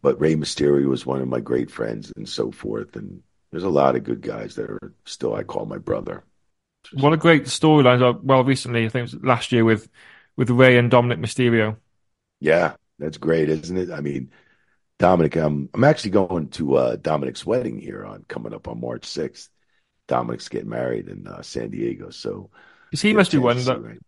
[0.03, 2.97] but Rey Mysterio was one of my great friends and so forth.
[2.97, 6.25] And there's a lot of good guys that are still I call my brother.
[6.95, 8.23] What a great storyline!
[8.23, 9.89] Well, recently I think it was last year with
[10.37, 11.77] with Rey and Dominik Mysterio.
[12.41, 13.91] Yeah, that's great, isn't it?
[13.91, 14.31] I mean,
[14.99, 19.03] Dominik, I'm I'm actually going to uh, Dominik's wedding here on coming up on March
[19.03, 19.49] 6th.
[20.09, 22.51] Dominik's getting married in uh, San Diego, so
[22.91, 23.99] because he must be one that right?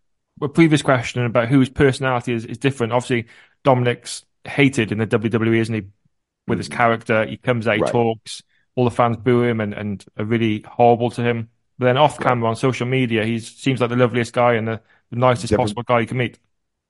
[0.41, 2.93] a previous question about whose personality is, is different.
[2.93, 3.27] Obviously,
[3.63, 5.81] Dominik's hated in the WWE, isn't he?
[5.81, 6.57] With mm-hmm.
[6.57, 7.91] his character, he comes out, he right.
[7.91, 8.43] talks,
[8.75, 11.49] all the fans boo him and, and are really horrible to him.
[11.77, 14.81] But then off camera on social media, he seems like the loveliest guy and the,
[15.09, 16.39] the nicest different, possible guy you can meet.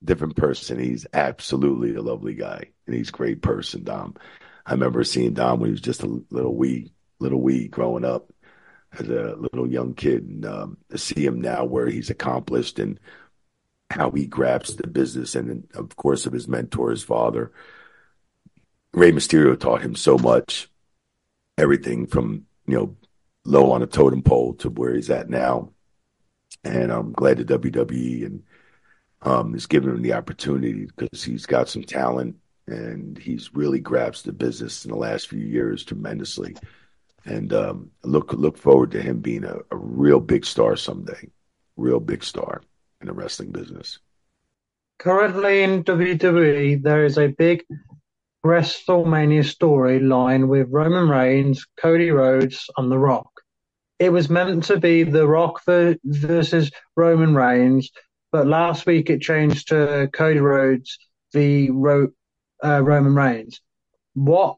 [0.04, 0.80] Different person.
[0.80, 4.16] He's absolutely a lovely guy, and he's a great person, Dom.
[4.66, 8.32] I remember seeing Dom when he was just a little wee, little wee growing up
[8.98, 13.00] as a little young kid, and um, to see him now where he's accomplished and
[13.90, 17.52] how he grasps the business, and of course of his mentor, his father.
[18.94, 20.70] Rey Mysterio taught him so much,
[21.58, 22.96] everything from you know,
[23.46, 25.72] low on a totem pole to where he's at now.
[26.64, 28.44] And I'm glad the WWE and
[29.22, 32.36] um, is giving him the opportunity because he's got some talent
[32.68, 36.56] and he's really grasped the business in the last few years tremendously.
[37.26, 41.30] And um, look look forward to him being a, a real big star someday,
[41.78, 42.62] real big star
[43.02, 44.00] in the wrestling business.
[45.00, 47.66] Currently in WWE, there is a big
[48.46, 53.30] WrestleMania storyline with Roman Reigns, Cody Rhodes, and The Rock.
[54.00, 57.90] It was meant to be The Rock versus Roman Reigns,
[58.34, 60.98] but last week it changed to Cody Rhodes
[61.32, 61.70] v.
[61.72, 62.12] Ro-
[62.64, 63.62] uh, Roman Reigns.
[64.14, 64.58] What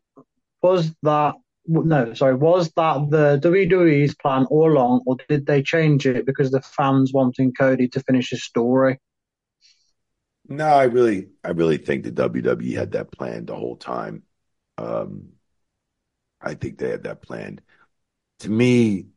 [0.63, 1.35] was that?
[1.67, 6.51] No, sorry, was that the WWE's plan all along, or did they change it because
[6.51, 8.99] the fans wanting Cody to finish his story?
[10.47, 14.23] No, I really, I really think the WWE had that planned the whole time.
[14.77, 15.33] Um,
[16.41, 17.61] I think they had that planned.
[18.39, 19.07] To me,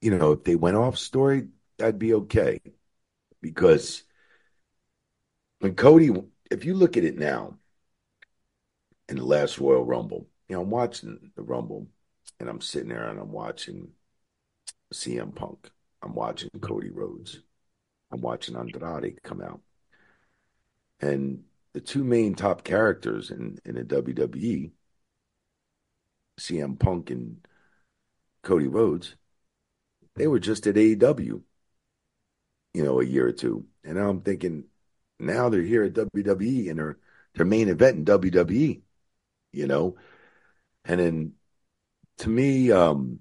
[0.00, 1.48] you know, if they went off story,
[1.78, 2.60] that'd be okay,
[3.42, 4.04] because
[5.60, 6.10] when Cody,
[6.50, 7.58] if you look at it now,
[9.08, 11.88] in the last Royal Rumble, you know, I'm watching the Rumble,
[12.40, 13.88] and I'm sitting there and I'm watching
[14.92, 15.70] CM Punk,
[16.02, 17.40] I'm watching Cody Rhodes,
[18.12, 19.62] I'm watching Andrade come out.
[21.00, 24.72] And the two main top characters in, in the WWE,
[26.38, 27.46] CM Punk and
[28.42, 29.16] Cody Rhodes,
[30.16, 31.42] they were just at AEW,
[32.74, 33.66] you know, a year or two.
[33.84, 34.64] And now I'm thinking,
[35.18, 36.98] now they're here at WWE and their
[37.34, 38.82] their main event in WWE,
[39.52, 39.96] you know.
[40.84, 41.32] And then
[42.18, 43.20] to me, um,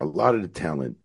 [0.00, 0.96] a lot of the talent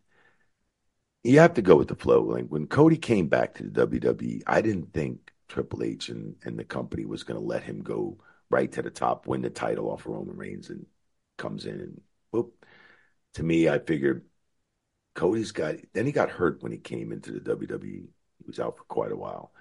[1.24, 2.22] you have to go with the flow.
[2.24, 6.60] Like when Cody came back to the WWE, I didn't think Triple H and, and
[6.60, 8.18] the company was going to let him go
[8.50, 10.86] right to the top, win the title off of Roman Reigns, and
[11.38, 12.66] comes in and whoop.
[13.36, 14.26] To me, I figured
[15.16, 15.76] Cody's got.
[15.94, 17.82] Then he got hurt when he came into the WWE.
[17.82, 19.54] He was out for quite a while.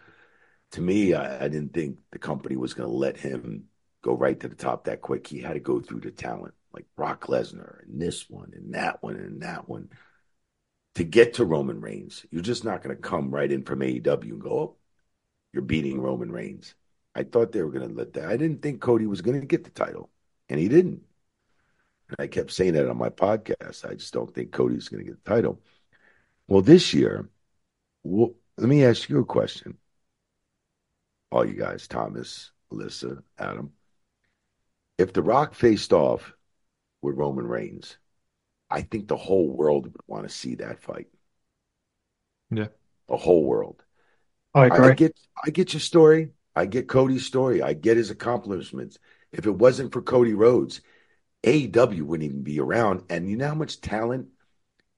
[0.72, 3.64] To me, I, I didn't think the company was going to let him
[4.02, 5.26] go right to the top that quick.
[5.26, 9.02] He had to go through the talent like Brock Lesnar and this one and that
[9.02, 9.90] one and that one
[10.94, 12.26] to get to Roman Reigns.
[12.30, 14.76] You're just not going to come right in from AEW and go, oh,
[15.52, 16.74] you're beating Roman Reigns.
[17.14, 18.28] I thought they were going to let that.
[18.28, 20.10] I didn't think Cody was going to get the title,
[20.48, 21.02] and he didn't.
[22.08, 23.88] And I kept saying that on my podcast.
[23.88, 25.60] I just don't think Cody's going to get the title.
[26.48, 27.28] Well, this year,
[28.02, 29.78] well, let me ask you a question.
[31.30, 33.72] All you guys, Thomas, Alyssa, Adam.
[34.98, 36.34] If The Rock faced off
[37.00, 37.96] with Roman Reigns,
[38.72, 41.08] I think the whole world would want to see that fight.
[42.50, 42.68] Yeah.
[43.08, 43.82] The whole world.
[44.54, 44.88] I agree.
[44.88, 46.30] I get I get your story.
[46.56, 47.62] I get Cody's story.
[47.62, 48.98] I get his accomplishments.
[49.30, 50.80] If it wasn't for Cody Rhodes,
[51.44, 53.02] AEW wouldn't even be around.
[53.10, 54.28] And you know how much talent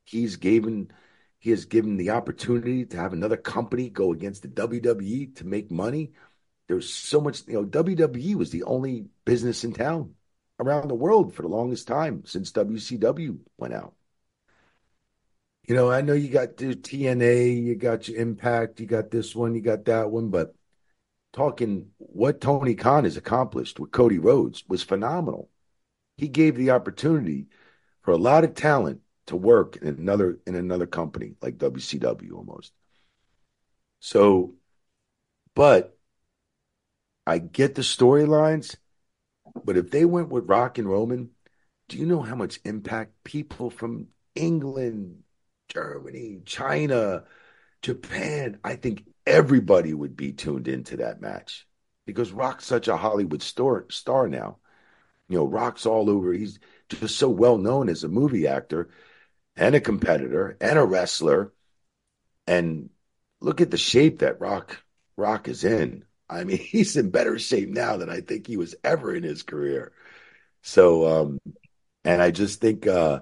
[0.05, 0.93] he's given
[1.39, 5.71] he has given the opportunity to have another company go against the WWE to make
[5.71, 6.13] money.
[6.69, 10.15] There's so much, you know, WWE was the only business in town
[10.61, 13.95] around the world for the longest time since WCW went out.
[15.67, 19.35] You know, I know you got your TNA, you got your Impact, you got this
[19.35, 20.55] one, you got that one, but
[21.33, 25.49] talking what Tony Khan has accomplished with Cody Rhodes was phenomenal.
[26.17, 27.47] He gave the opportunity
[28.03, 32.73] for a lot of talent to work in another in another company like WCW almost.
[34.01, 34.55] So,
[35.55, 35.97] but
[37.27, 38.77] I get the storylines
[39.65, 41.31] but if they went with Rock and Roman,
[41.89, 45.23] do you know how much impact people from England,
[45.69, 47.25] Germany, China,
[47.83, 51.67] Japan, I think everybody would be tuned into that match
[52.07, 54.59] because Rock's such a Hollywood star, star now.
[55.29, 56.33] You know, Rock's all over.
[56.33, 58.91] He's just so well known as a movie actor
[59.57, 61.53] and a competitor and a wrestler.
[62.47, 62.91] And
[63.41, 64.83] look at the shape that Rock
[65.17, 66.05] Rock is in.
[66.29, 69.43] I mean, he's in better shape now than I think he was ever in his
[69.43, 69.93] career.
[70.63, 71.41] So, um,
[72.05, 73.21] and I just think, uh,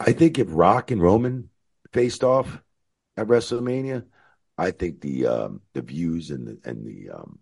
[0.00, 1.48] I think if Rock and Roman
[1.92, 2.60] faced off
[3.16, 4.04] at WrestleMania,
[4.58, 7.38] I think the um, the views and the and the um,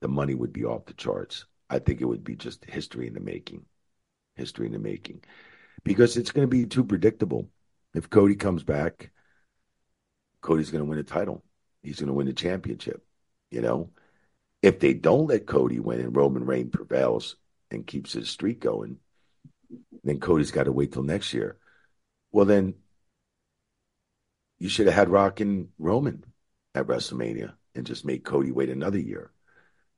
[0.00, 1.46] the money would be off the charts.
[1.70, 3.64] I think it would be just history in the making,
[4.36, 5.24] history in the making,
[5.84, 7.48] because it's going to be too predictable.
[7.94, 9.10] If Cody comes back,
[10.40, 11.42] Cody's going to win a title.
[11.82, 13.04] He's going to win the championship.
[13.52, 13.90] You know,
[14.62, 17.36] if they don't let Cody win and Roman Reigns prevails
[17.70, 18.98] and keeps his streak going,
[20.02, 21.58] then Cody's got to wait till next year.
[22.32, 22.74] Well, then
[24.58, 26.24] you should have had Rock and Roman
[26.74, 29.30] at WrestleMania and just made Cody wait another year.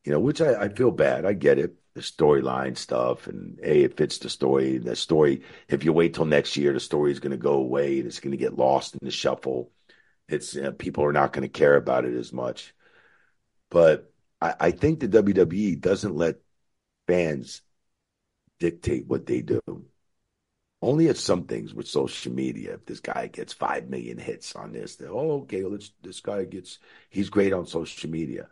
[0.05, 1.25] You know, which I, I feel bad.
[1.25, 1.77] I get it.
[1.95, 4.79] the storyline stuff, and A, it fits the story.
[4.79, 7.99] The story, if you wait till next year, the story is going to go away
[7.99, 9.71] and it's going to get lost in the shuffle.
[10.29, 12.74] It's uh, people are not going to care about it as much.
[13.75, 16.37] But I, I think the WWE doesn't let
[17.09, 17.61] fans
[18.61, 19.61] dictate what they do.
[20.81, 22.75] Only at some things with social media.
[22.75, 26.45] If this guy gets five million hits on this, then oh, okay, well, this guy
[26.45, 26.79] gets
[27.11, 28.47] he's great on social media.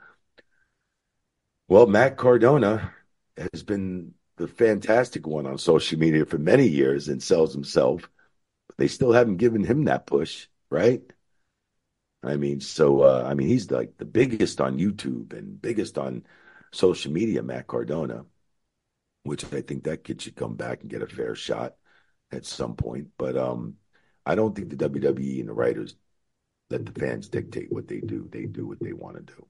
[1.69, 2.93] Well, Matt Cardona
[3.53, 8.11] has been the fantastic one on social media for many years and sells himself.
[8.67, 11.03] But they still haven't given him that push, right?
[12.23, 16.25] I mean, so uh, I mean, he's like the biggest on YouTube and biggest on
[16.73, 18.25] social media, Matt Cardona,
[19.25, 21.77] which I think that kid should come back and get a fair shot
[22.33, 23.09] at some point.
[23.19, 23.77] But um,
[24.27, 25.97] I don't think the WWE and the writers
[26.71, 28.29] let the fans dictate what they do.
[28.31, 29.47] They do what they want to do.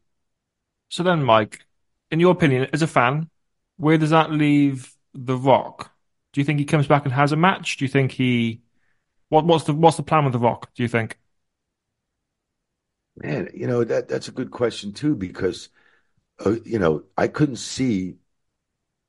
[0.91, 1.67] So then, Mike,
[2.11, 3.31] in your opinion, as a fan,
[3.77, 5.93] where does that leave The Rock?
[6.33, 7.77] Do you think he comes back and has a match?
[7.77, 8.63] Do you think he
[9.31, 10.73] what what's the what's the plan with The Rock?
[10.75, 11.19] Do you think?
[13.17, 15.69] Man, you know that that's a good question too because
[16.47, 18.19] uh, you know I couldn't see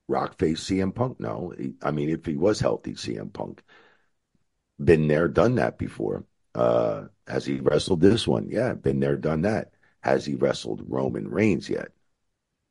[0.08, 1.20] Rock face CM Punk.
[1.20, 3.64] No, he, I mean if he was healthy, CM Punk
[4.84, 6.26] been there, done that before.
[6.56, 8.48] Uh, has he wrestled this one?
[8.50, 9.72] Yeah, been there, done that.
[10.02, 11.90] Has he wrestled Roman Reigns yet?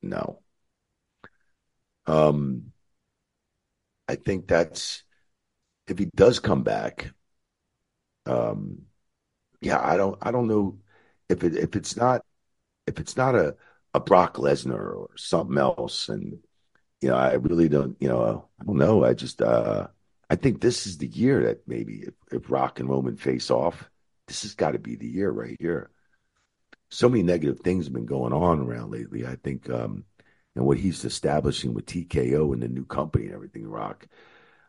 [0.02, 0.40] No.
[2.06, 2.72] Um,
[4.08, 5.02] I think that's
[5.88, 7.12] if he does come back.
[8.26, 8.82] Um,
[9.62, 10.78] yeah, I don't, I don't know
[11.32, 12.22] if it if it's not
[12.86, 13.56] if it's not a
[13.94, 16.38] a Brock Lesnar or something else, and
[17.00, 19.04] you know, I really don't, you know, I don't know.
[19.04, 19.88] I just, uh,
[20.30, 23.90] I think this is the year that maybe if, if Rock and Roman face off,
[24.28, 25.90] this has got to be the year right here.
[26.90, 29.26] So many negative things have been going on around lately.
[29.26, 30.04] I think, um,
[30.54, 34.06] and what he's establishing with TKO and the new company and everything, Rock,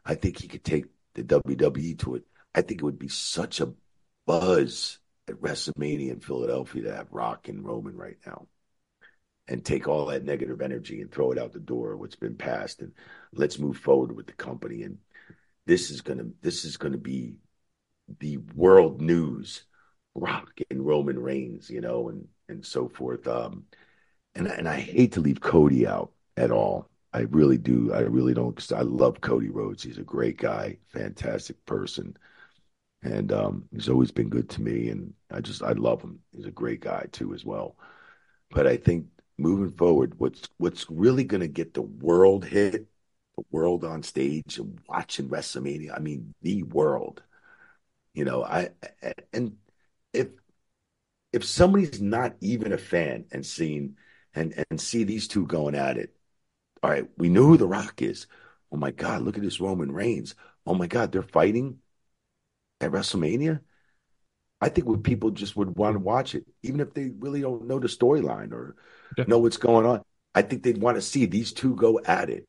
[0.06, 2.24] I think he could take the WWE to it.
[2.56, 3.74] I think it would be such a
[4.26, 8.48] buzz at WrestleMania in Philadelphia to have Rock and Roman right now
[9.48, 12.82] and take all that negative energy and throw it out the door what's been passed
[12.82, 12.94] and
[13.34, 14.84] let's move forward with the company.
[14.84, 14.98] And
[15.66, 17.36] this is going to this is going to be
[18.20, 19.64] the world news
[20.16, 23.28] rock and roman reigns you know and and so forth.
[23.28, 23.64] Um
[24.36, 26.90] and and i hate to leave cody out at all.
[27.16, 27.94] I really do.
[27.94, 29.84] I really don't i love cody rhodes.
[29.84, 32.18] He's a great guy fantastic person
[33.04, 36.46] and um he's always been good to me and i just i love him he's
[36.46, 37.76] a great guy too as well
[38.52, 39.06] but i think
[39.38, 42.88] moving forward, what's what's really going to get the world hit,
[43.38, 45.96] the world on stage and watching WrestleMania.
[45.96, 47.24] I mean, the world.
[48.14, 48.70] You know, I
[49.34, 49.58] and
[50.14, 50.30] if
[51.32, 53.98] if somebody's not even a fan and seeing
[54.36, 56.16] and and see these two going at it,
[56.84, 58.28] all right, we know who The Rock is.
[58.72, 60.36] Oh my God, look at this Roman Reigns.
[60.68, 61.80] Oh my God, they're fighting
[62.82, 63.60] at WrestleMania.
[64.62, 67.68] I think what people just would want to watch it, even if they really don't
[67.68, 68.76] know the storyline or
[69.18, 69.26] yeah.
[69.28, 70.02] know what's going on.
[70.34, 72.48] I think they'd want to see these two go at it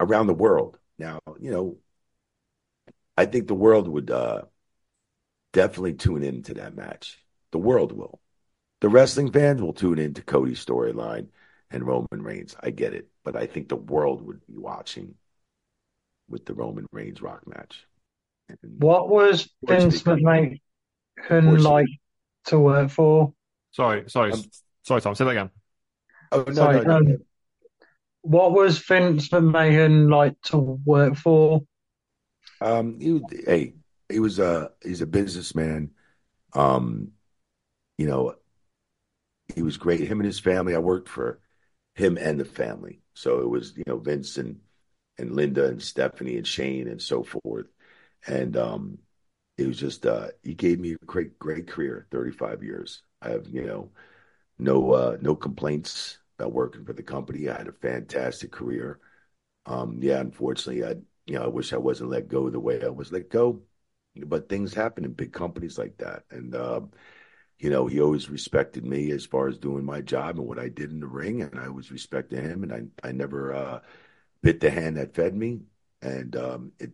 [0.00, 0.78] around the world.
[0.98, 1.76] Now, you know,
[3.16, 4.42] I think the world would uh,
[5.52, 7.18] definitely tune into that match.
[7.50, 8.20] The world will.
[8.80, 11.28] The wrestling fans will tune into Cody's storyline
[11.70, 12.56] and Roman Reigns.
[12.60, 15.14] I get it, but I think the world would be watching
[16.28, 17.86] with the Roman Reigns Rock match.
[18.62, 20.58] And what was Vince McMahon
[21.28, 21.86] like
[22.46, 23.34] to work for?
[23.72, 24.32] Sorry, sorry.
[24.32, 24.42] Um,
[24.84, 25.14] Sorry, Tom.
[25.14, 25.50] Say that again.
[26.32, 27.18] Oh no, Sorry, no, no, no.
[28.22, 31.62] What was Vince McMahon like to work for?
[32.60, 33.74] Um, he was, hey,
[34.08, 35.90] he was a he's a businessman.
[36.52, 37.12] Um,
[37.98, 38.34] you know,
[39.54, 40.00] he was great.
[40.00, 40.74] Him and his family.
[40.74, 41.40] I worked for
[41.94, 44.60] him and the family, so it was you know Vince and
[45.18, 47.66] and Linda and Stephanie and Shane and so forth.
[48.26, 48.98] And um,
[49.58, 53.02] it was just uh, he gave me a great great career, thirty five years.
[53.22, 53.90] I have you know
[54.58, 57.48] no uh, no complaints about working for the company.
[57.48, 59.00] I had a fantastic career.
[59.66, 60.92] Um, yeah, unfortunately, I
[61.26, 63.62] you know I wish I wasn't let go the way I was let go,
[64.16, 66.82] but things happen in big companies like that, and uh,
[67.58, 70.68] you know he always respected me as far as doing my job and what I
[70.68, 73.80] did in the ring, and I always respected him, and I I never uh,
[74.42, 75.62] bit the hand that fed me,
[76.02, 76.92] and um, it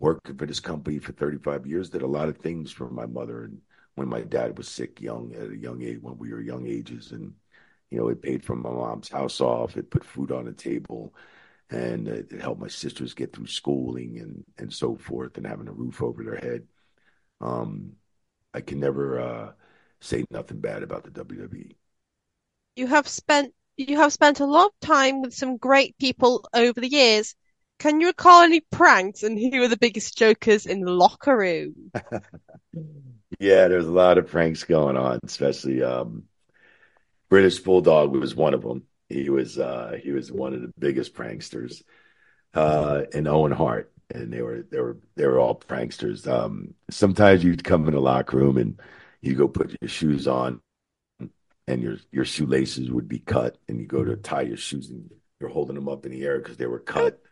[0.00, 3.44] working for this company for 35 years did a lot of things for my mother
[3.44, 3.60] and
[3.96, 7.12] when my dad was sick young at a young age when we were young ages.
[7.12, 7.34] And
[7.90, 11.14] you know it paid for my mom's house off it put food on the table
[11.70, 15.72] and it, helped my sisters get through schooling and and so forth and having a
[15.72, 16.66] roof over their head.
[17.40, 17.94] Um
[18.54, 19.52] i can never uh
[20.00, 21.76] say nothing bad about the wwe
[22.76, 26.80] you have spent you have spent a lot of time with some great people over
[26.80, 27.34] the years.
[27.80, 31.90] Can you recall any pranks and who were the biggest jokers in the locker room?
[33.38, 36.24] Yeah, there's a lot of pranks going on, especially um,
[37.30, 38.82] British Bulldog was one of them.
[39.08, 41.82] He was uh, he was one of the biggest pranksters,
[42.52, 46.26] uh, and Owen Hart, and they were they were they were all pranksters.
[46.26, 48.78] Um, sometimes you'd come in the locker room and
[49.22, 50.60] you go put your shoes on,
[51.66, 55.08] and your your shoelaces would be cut, and you go to tie your shoes and
[55.40, 57.22] you're holding them up in the air because they were cut.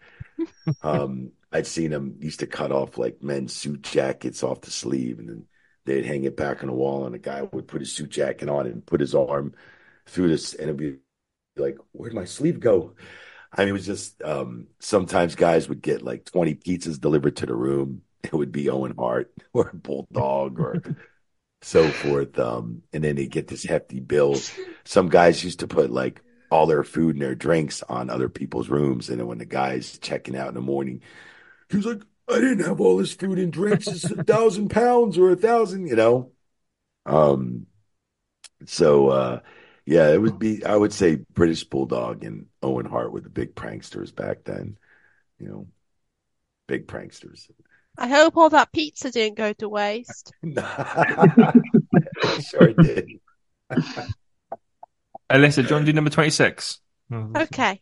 [0.82, 5.18] um, I'd seen them used to cut off like men's suit jackets off the sleeve,
[5.18, 5.44] and then
[5.86, 8.48] they'd hang it back on the wall, and a guy would put his suit jacket
[8.48, 9.54] on and put his arm
[10.06, 10.96] through this, and it'd be
[11.56, 12.94] like, "Where'd my sleeve go?"
[13.52, 17.46] I mean, it was just um, sometimes guys would get like 20 pizzas delivered to
[17.46, 18.02] the room.
[18.22, 20.82] It would be Owen Hart or Bulldog or
[21.62, 22.38] so forth.
[22.38, 24.36] Um, and then they get this hefty bill.
[24.84, 28.68] Some guys used to put like all their food and their drinks on other people's
[28.68, 29.08] rooms.
[29.08, 31.02] And then when the guy's checking out in the morning,
[31.68, 33.86] he's like, I didn't have all this food and drinks.
[33.86, 36.32] It's a thousand pounds or a thousand, you know?
[37.06, 37.66] Um,
[38.66, 39.40] so, uh,
[39.86, 43.54] yeah, it would be, I would say British Bulldog and Owen Hart were the big
[43.54, 44.76] pranksters back then,
[45.38, 45.66] you know,
[46.66, 47.50] big pranksters.
[47.96, 50.32] I hope all that pizza didn't go to waste.
[50.44, 50.54] sure
[52.74, 53.08] did.
[55.30, 56.80] Alyssa, do you want to do number 26?
[57.12, 57.80] Okay.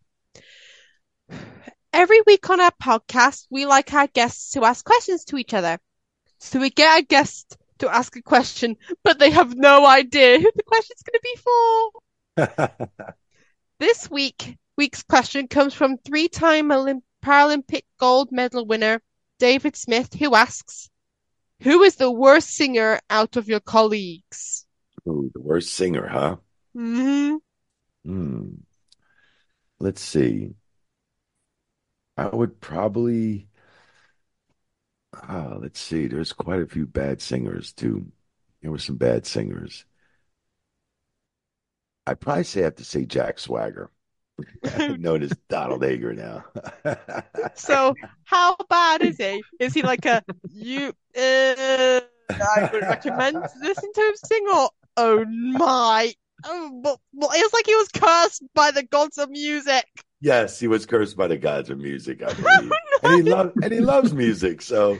[1.92, 5.78] Every week on our podcast, we like our guests to ask questions to each other.
[6.38, 10.50] So we get our guest to ask a question, but they have no idea who
[10.54, 12.88] the question's going to be for.
[13.78, 19.00] this week, week's question comes from three-time Olymp- Paralympic gold medal winner
[19.38, 20.88] David Smith, who asks,
[21.62, 24.66] "Who is the worst singer out of your colleagues?"
[25.08, 26.36] Ooh, the worst singer, huh?
[26.76, 27.38] Hmm
[28.04, 28.62] Hmm.
[29.78, 30.54] Let's see.
[32.18, 33.48] I would probably.
[35.12, 36.06] Ah, let's see.
[36.06, 38.12] There's quite a few bad singers too.
[38.62, 39.84] There were some bad singers.
[42.06, 43.90] I'd probably say I have to say Jack Swagger.
[44.88, 46.44] known as Donald Hager now.
[47.54, 49.46] So, how bad is he?
[49.58, 50.92] Is he like a you?
[51.16, 52.00] Uh,
[52.38, 56.14] I would recommend listening to him sing, or oh my,
[56.44, 59.84] oh, but, but it's like he was cursed by the gods of music.
[60.20, 62.72] yes, he was cursed by the gods of music, I believe,
[63.02, 64.62] and he loved and he loves music.
[64.62, 64.98] So,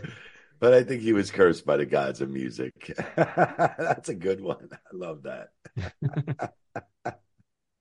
[0.58, 2.94] but I think he was cursed by the gods of music.
[3.16, 4.68] That's a good one.
[4.72, 5.48] I love that.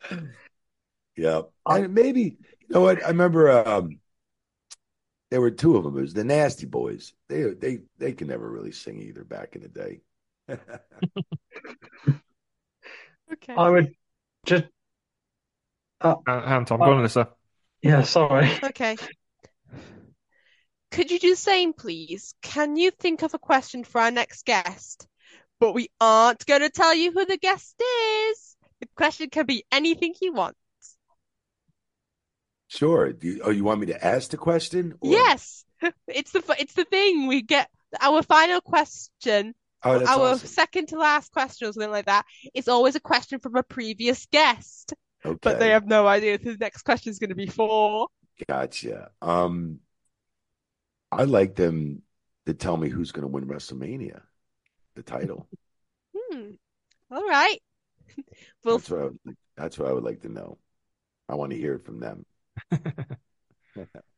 [1.16, 3.04] yeah, and maybe you know what?
[3.04, 4.00] I remember um,
[5.32, 5.98] there were two of them.
[5.98, 7.14] It was the Nasty Boys.
[7.30, 10.02] They they they could never really sing either back in the day.
[13.36, 13.54] Okay.
[13.56, 13.94] I would
[14.46, 14.66] just,
[16.02, 16.80] uh, Uh, hang on, Tom.
[16.80, 17.30] Go on, Alyssa.
[17.82, 18.50] yeah, sorry.
[18.64, 18.98] Okay.
[20.92, 22.34] Could you do the same, please?
[22.42, 25.08] Can you think of a question for our next guest?
[25.60, 27.76] But we aren't going to tell you who the guest
[28.32, 28.56] is.
[28.80, 30.56] The question can be anything you want.
[32.68, 33.14] Sure.
[33.14, 34.96] Do you, oh, you want me to ask the question?
[35.02, 35.64] or- Yes,
[36.08, 37.70] it's the it's the thing we get.
[38.02, 39.54] Our final question,
[39.86, 40.48] Oh, that's our awesome.
[40.48, 44.26] second to last question or something like that, is always a question from a previous
[44.28, 45.38] guest, Okay.
[45.42, 48.08] but they have no idea who the next question is going to be for.
[48.48, 49.12] Gotcha.
[49.22, 49.80] Um,
[51.12, 52.02] I'd like them
[52.46, 54.22] to tell me who's going to win WrestleMania,
[54.96, 55.48] the title.
[56.16, 56.52] Hmm.
[57.12, 57.60] All right.
[58.64, 60.58] We'll That's what I would, that's what I would like to know.
[61.30, 62.26] I want to hear it from them.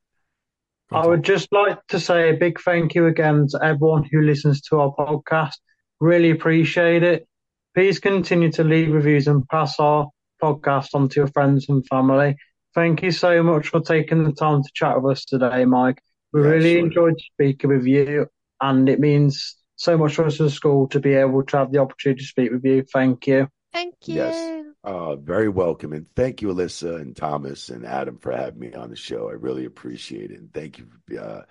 [0.91, 4.61] I would just like to say a big thank you again to everyone who listens
[4.63, 5.55] to our podcast.
[5.99, 7.27] Really appreciate it.
[7.75, 10.07] Please continue to leave reviews and pass our
[10.41, 12.35] podcast on to your friends and family.
[12.75, 16.01] Thank you so much for taking the time to chat with us today, Mike.
[16.33, 16.85] We Yeah, really sure.
[16.85, 18.27] enjoyed speaking with you,
[18.61, 21.71] and it means so much for us as a school to be able to have
[21.71, 22.83] the opportunity to speak with you.
[22.83, 23.47] Thank you.
[23.73, 24.15] thank you.
[24.15, 24.66] Yes.
[24.87, 25.91] Uh, very welcome.
[25.91, 29.27] And thank you, Alyssa and Thomas and Adam for having me on the show.
[29.29, 30.39] I really appreciate it.
[30.39, 31.41] And thank you for uh,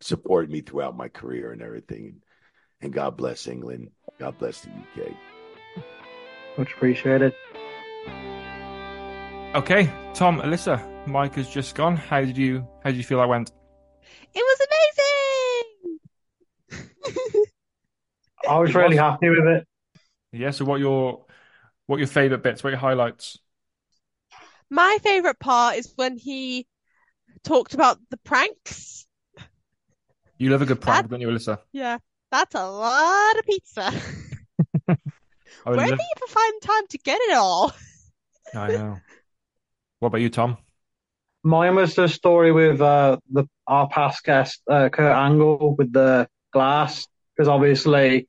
[0.00, 2.22] supporting me throughout my career and everything.
[2.80, 3.90] And God bless England.
[4.18, 5.10] God bless the UK.
[6.56, 7.34] Much appreciated.
[9.54, 11.96] Okay, Tom, Alyssa, Mike has just gone.
[11.98, 13.52] How did you how did you feel I went?
[14.32, 14.66] It was
[16.72, 17.44] amazing.
[18.48, 18.98] I was It really was.
[18.98, 19.66] happy with it.
[20.32, 21.25] Yeah, so what your
[21.86, 23.38] what are your favourite bits, what are your highlights?
[24.70, 26.66] My favorite part is when he
[27.44, 29.06] talked about the pranks.
[30.38, 31.60] You love a good prank, That- don't you, Alyssa?
[31.72, 31.98] Yeah,
[32.30, 33.92] that's a lot of pizza.
[35.64, 37.72] Where love- do you even find time to get it all?
[38.54, 38.98] I know.
[39.98, 40.58] What about you, Tom?
[41.42, 46.28] Mine was the story with uh, the our past guest uh, Kurt Angle with the
[46.52, 48.28] glass because obviously,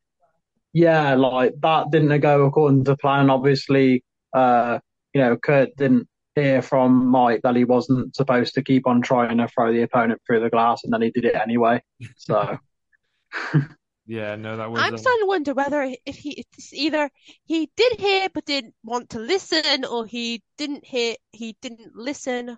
[0.78, 3.32] yeah, like that didn't go according to plan.
[3.32, 4.78] Obviously, uh,
[5.12, 9.40] you know, Kurt didn't hear from Mike that he wasn't supposed to keep on trying
[9.40, 11.82] to throw the opponent through the glass, and then he did it anyway.
[12.18, 12.60] So.
[14.06, 14.80] yeah, no, that was.
[14.80, 17.10] I'm um, starting to wonder whether if he it's either
[17.46, 22.56] he did hear but didn't want to listen, or he didn't hear he didn't listen.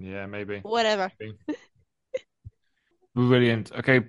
[0.00, 0.58] Yeah, maybe.
[0.58, 1.12] Whatever.
[3.14, 3.70] Brilliant.
[3.70, 4.00] Okay,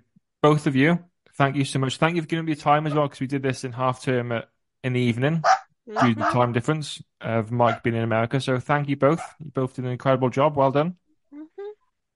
[0.41, 0.97] both of you,
[1.37, 1.97] thank you so much.
[1.97, 4.01] Thank you for giving me your time as well, because we did this in half
[4.01, 4.49] term at,
[4.83, 5.43] in the evening
[5.87, 6.31] due to the mm-hmm.
[6.31, 8.39] time difference of Mike being in America.
[8.39, 9.21] So thank you both.
[9.39, 10.55] You both did an incredible job.
[10.55, 10.95] Well done.
[11.33, 11.61] Mm-hmm.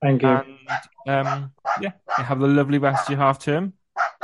[0.01, 0.41] Thank you.
[1.07, 1.51] And um,
[1.81, 3.73] yeah, have a lovely rest of your half term,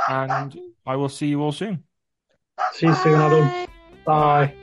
[0.08, 1.84] and I will see you all soon.
[2.72, 3.68] See you soon, Adam.
[4.04, 4.54] Bye.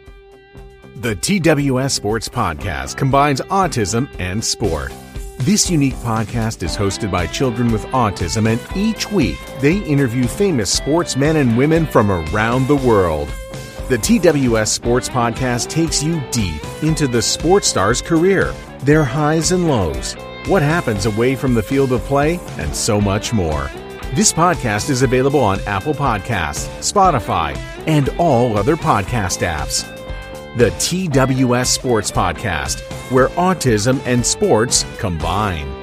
[0.98, 4.92] The TWS Sports Podcast combines autism and sport.
[5.44, 10.72] This unique podcast is hosted by children with autism, and each week they interview famous
[10.72, 13.28] sportsmen and women from around the world.
[13.90, 19.68] The TWS Sports Podcast takes you deep into the sports star's career, their highs and
[19.68, 20.14] lows,
[20.46, 23.68] what happens away from the field of play, and so much more.
[24.14, 29.91] This podcast is available on Apple Podcasts, Spotify, and all other podcast apps.
[30.58, 35.81] The TWS Sports Podcast, where autism and sports combine.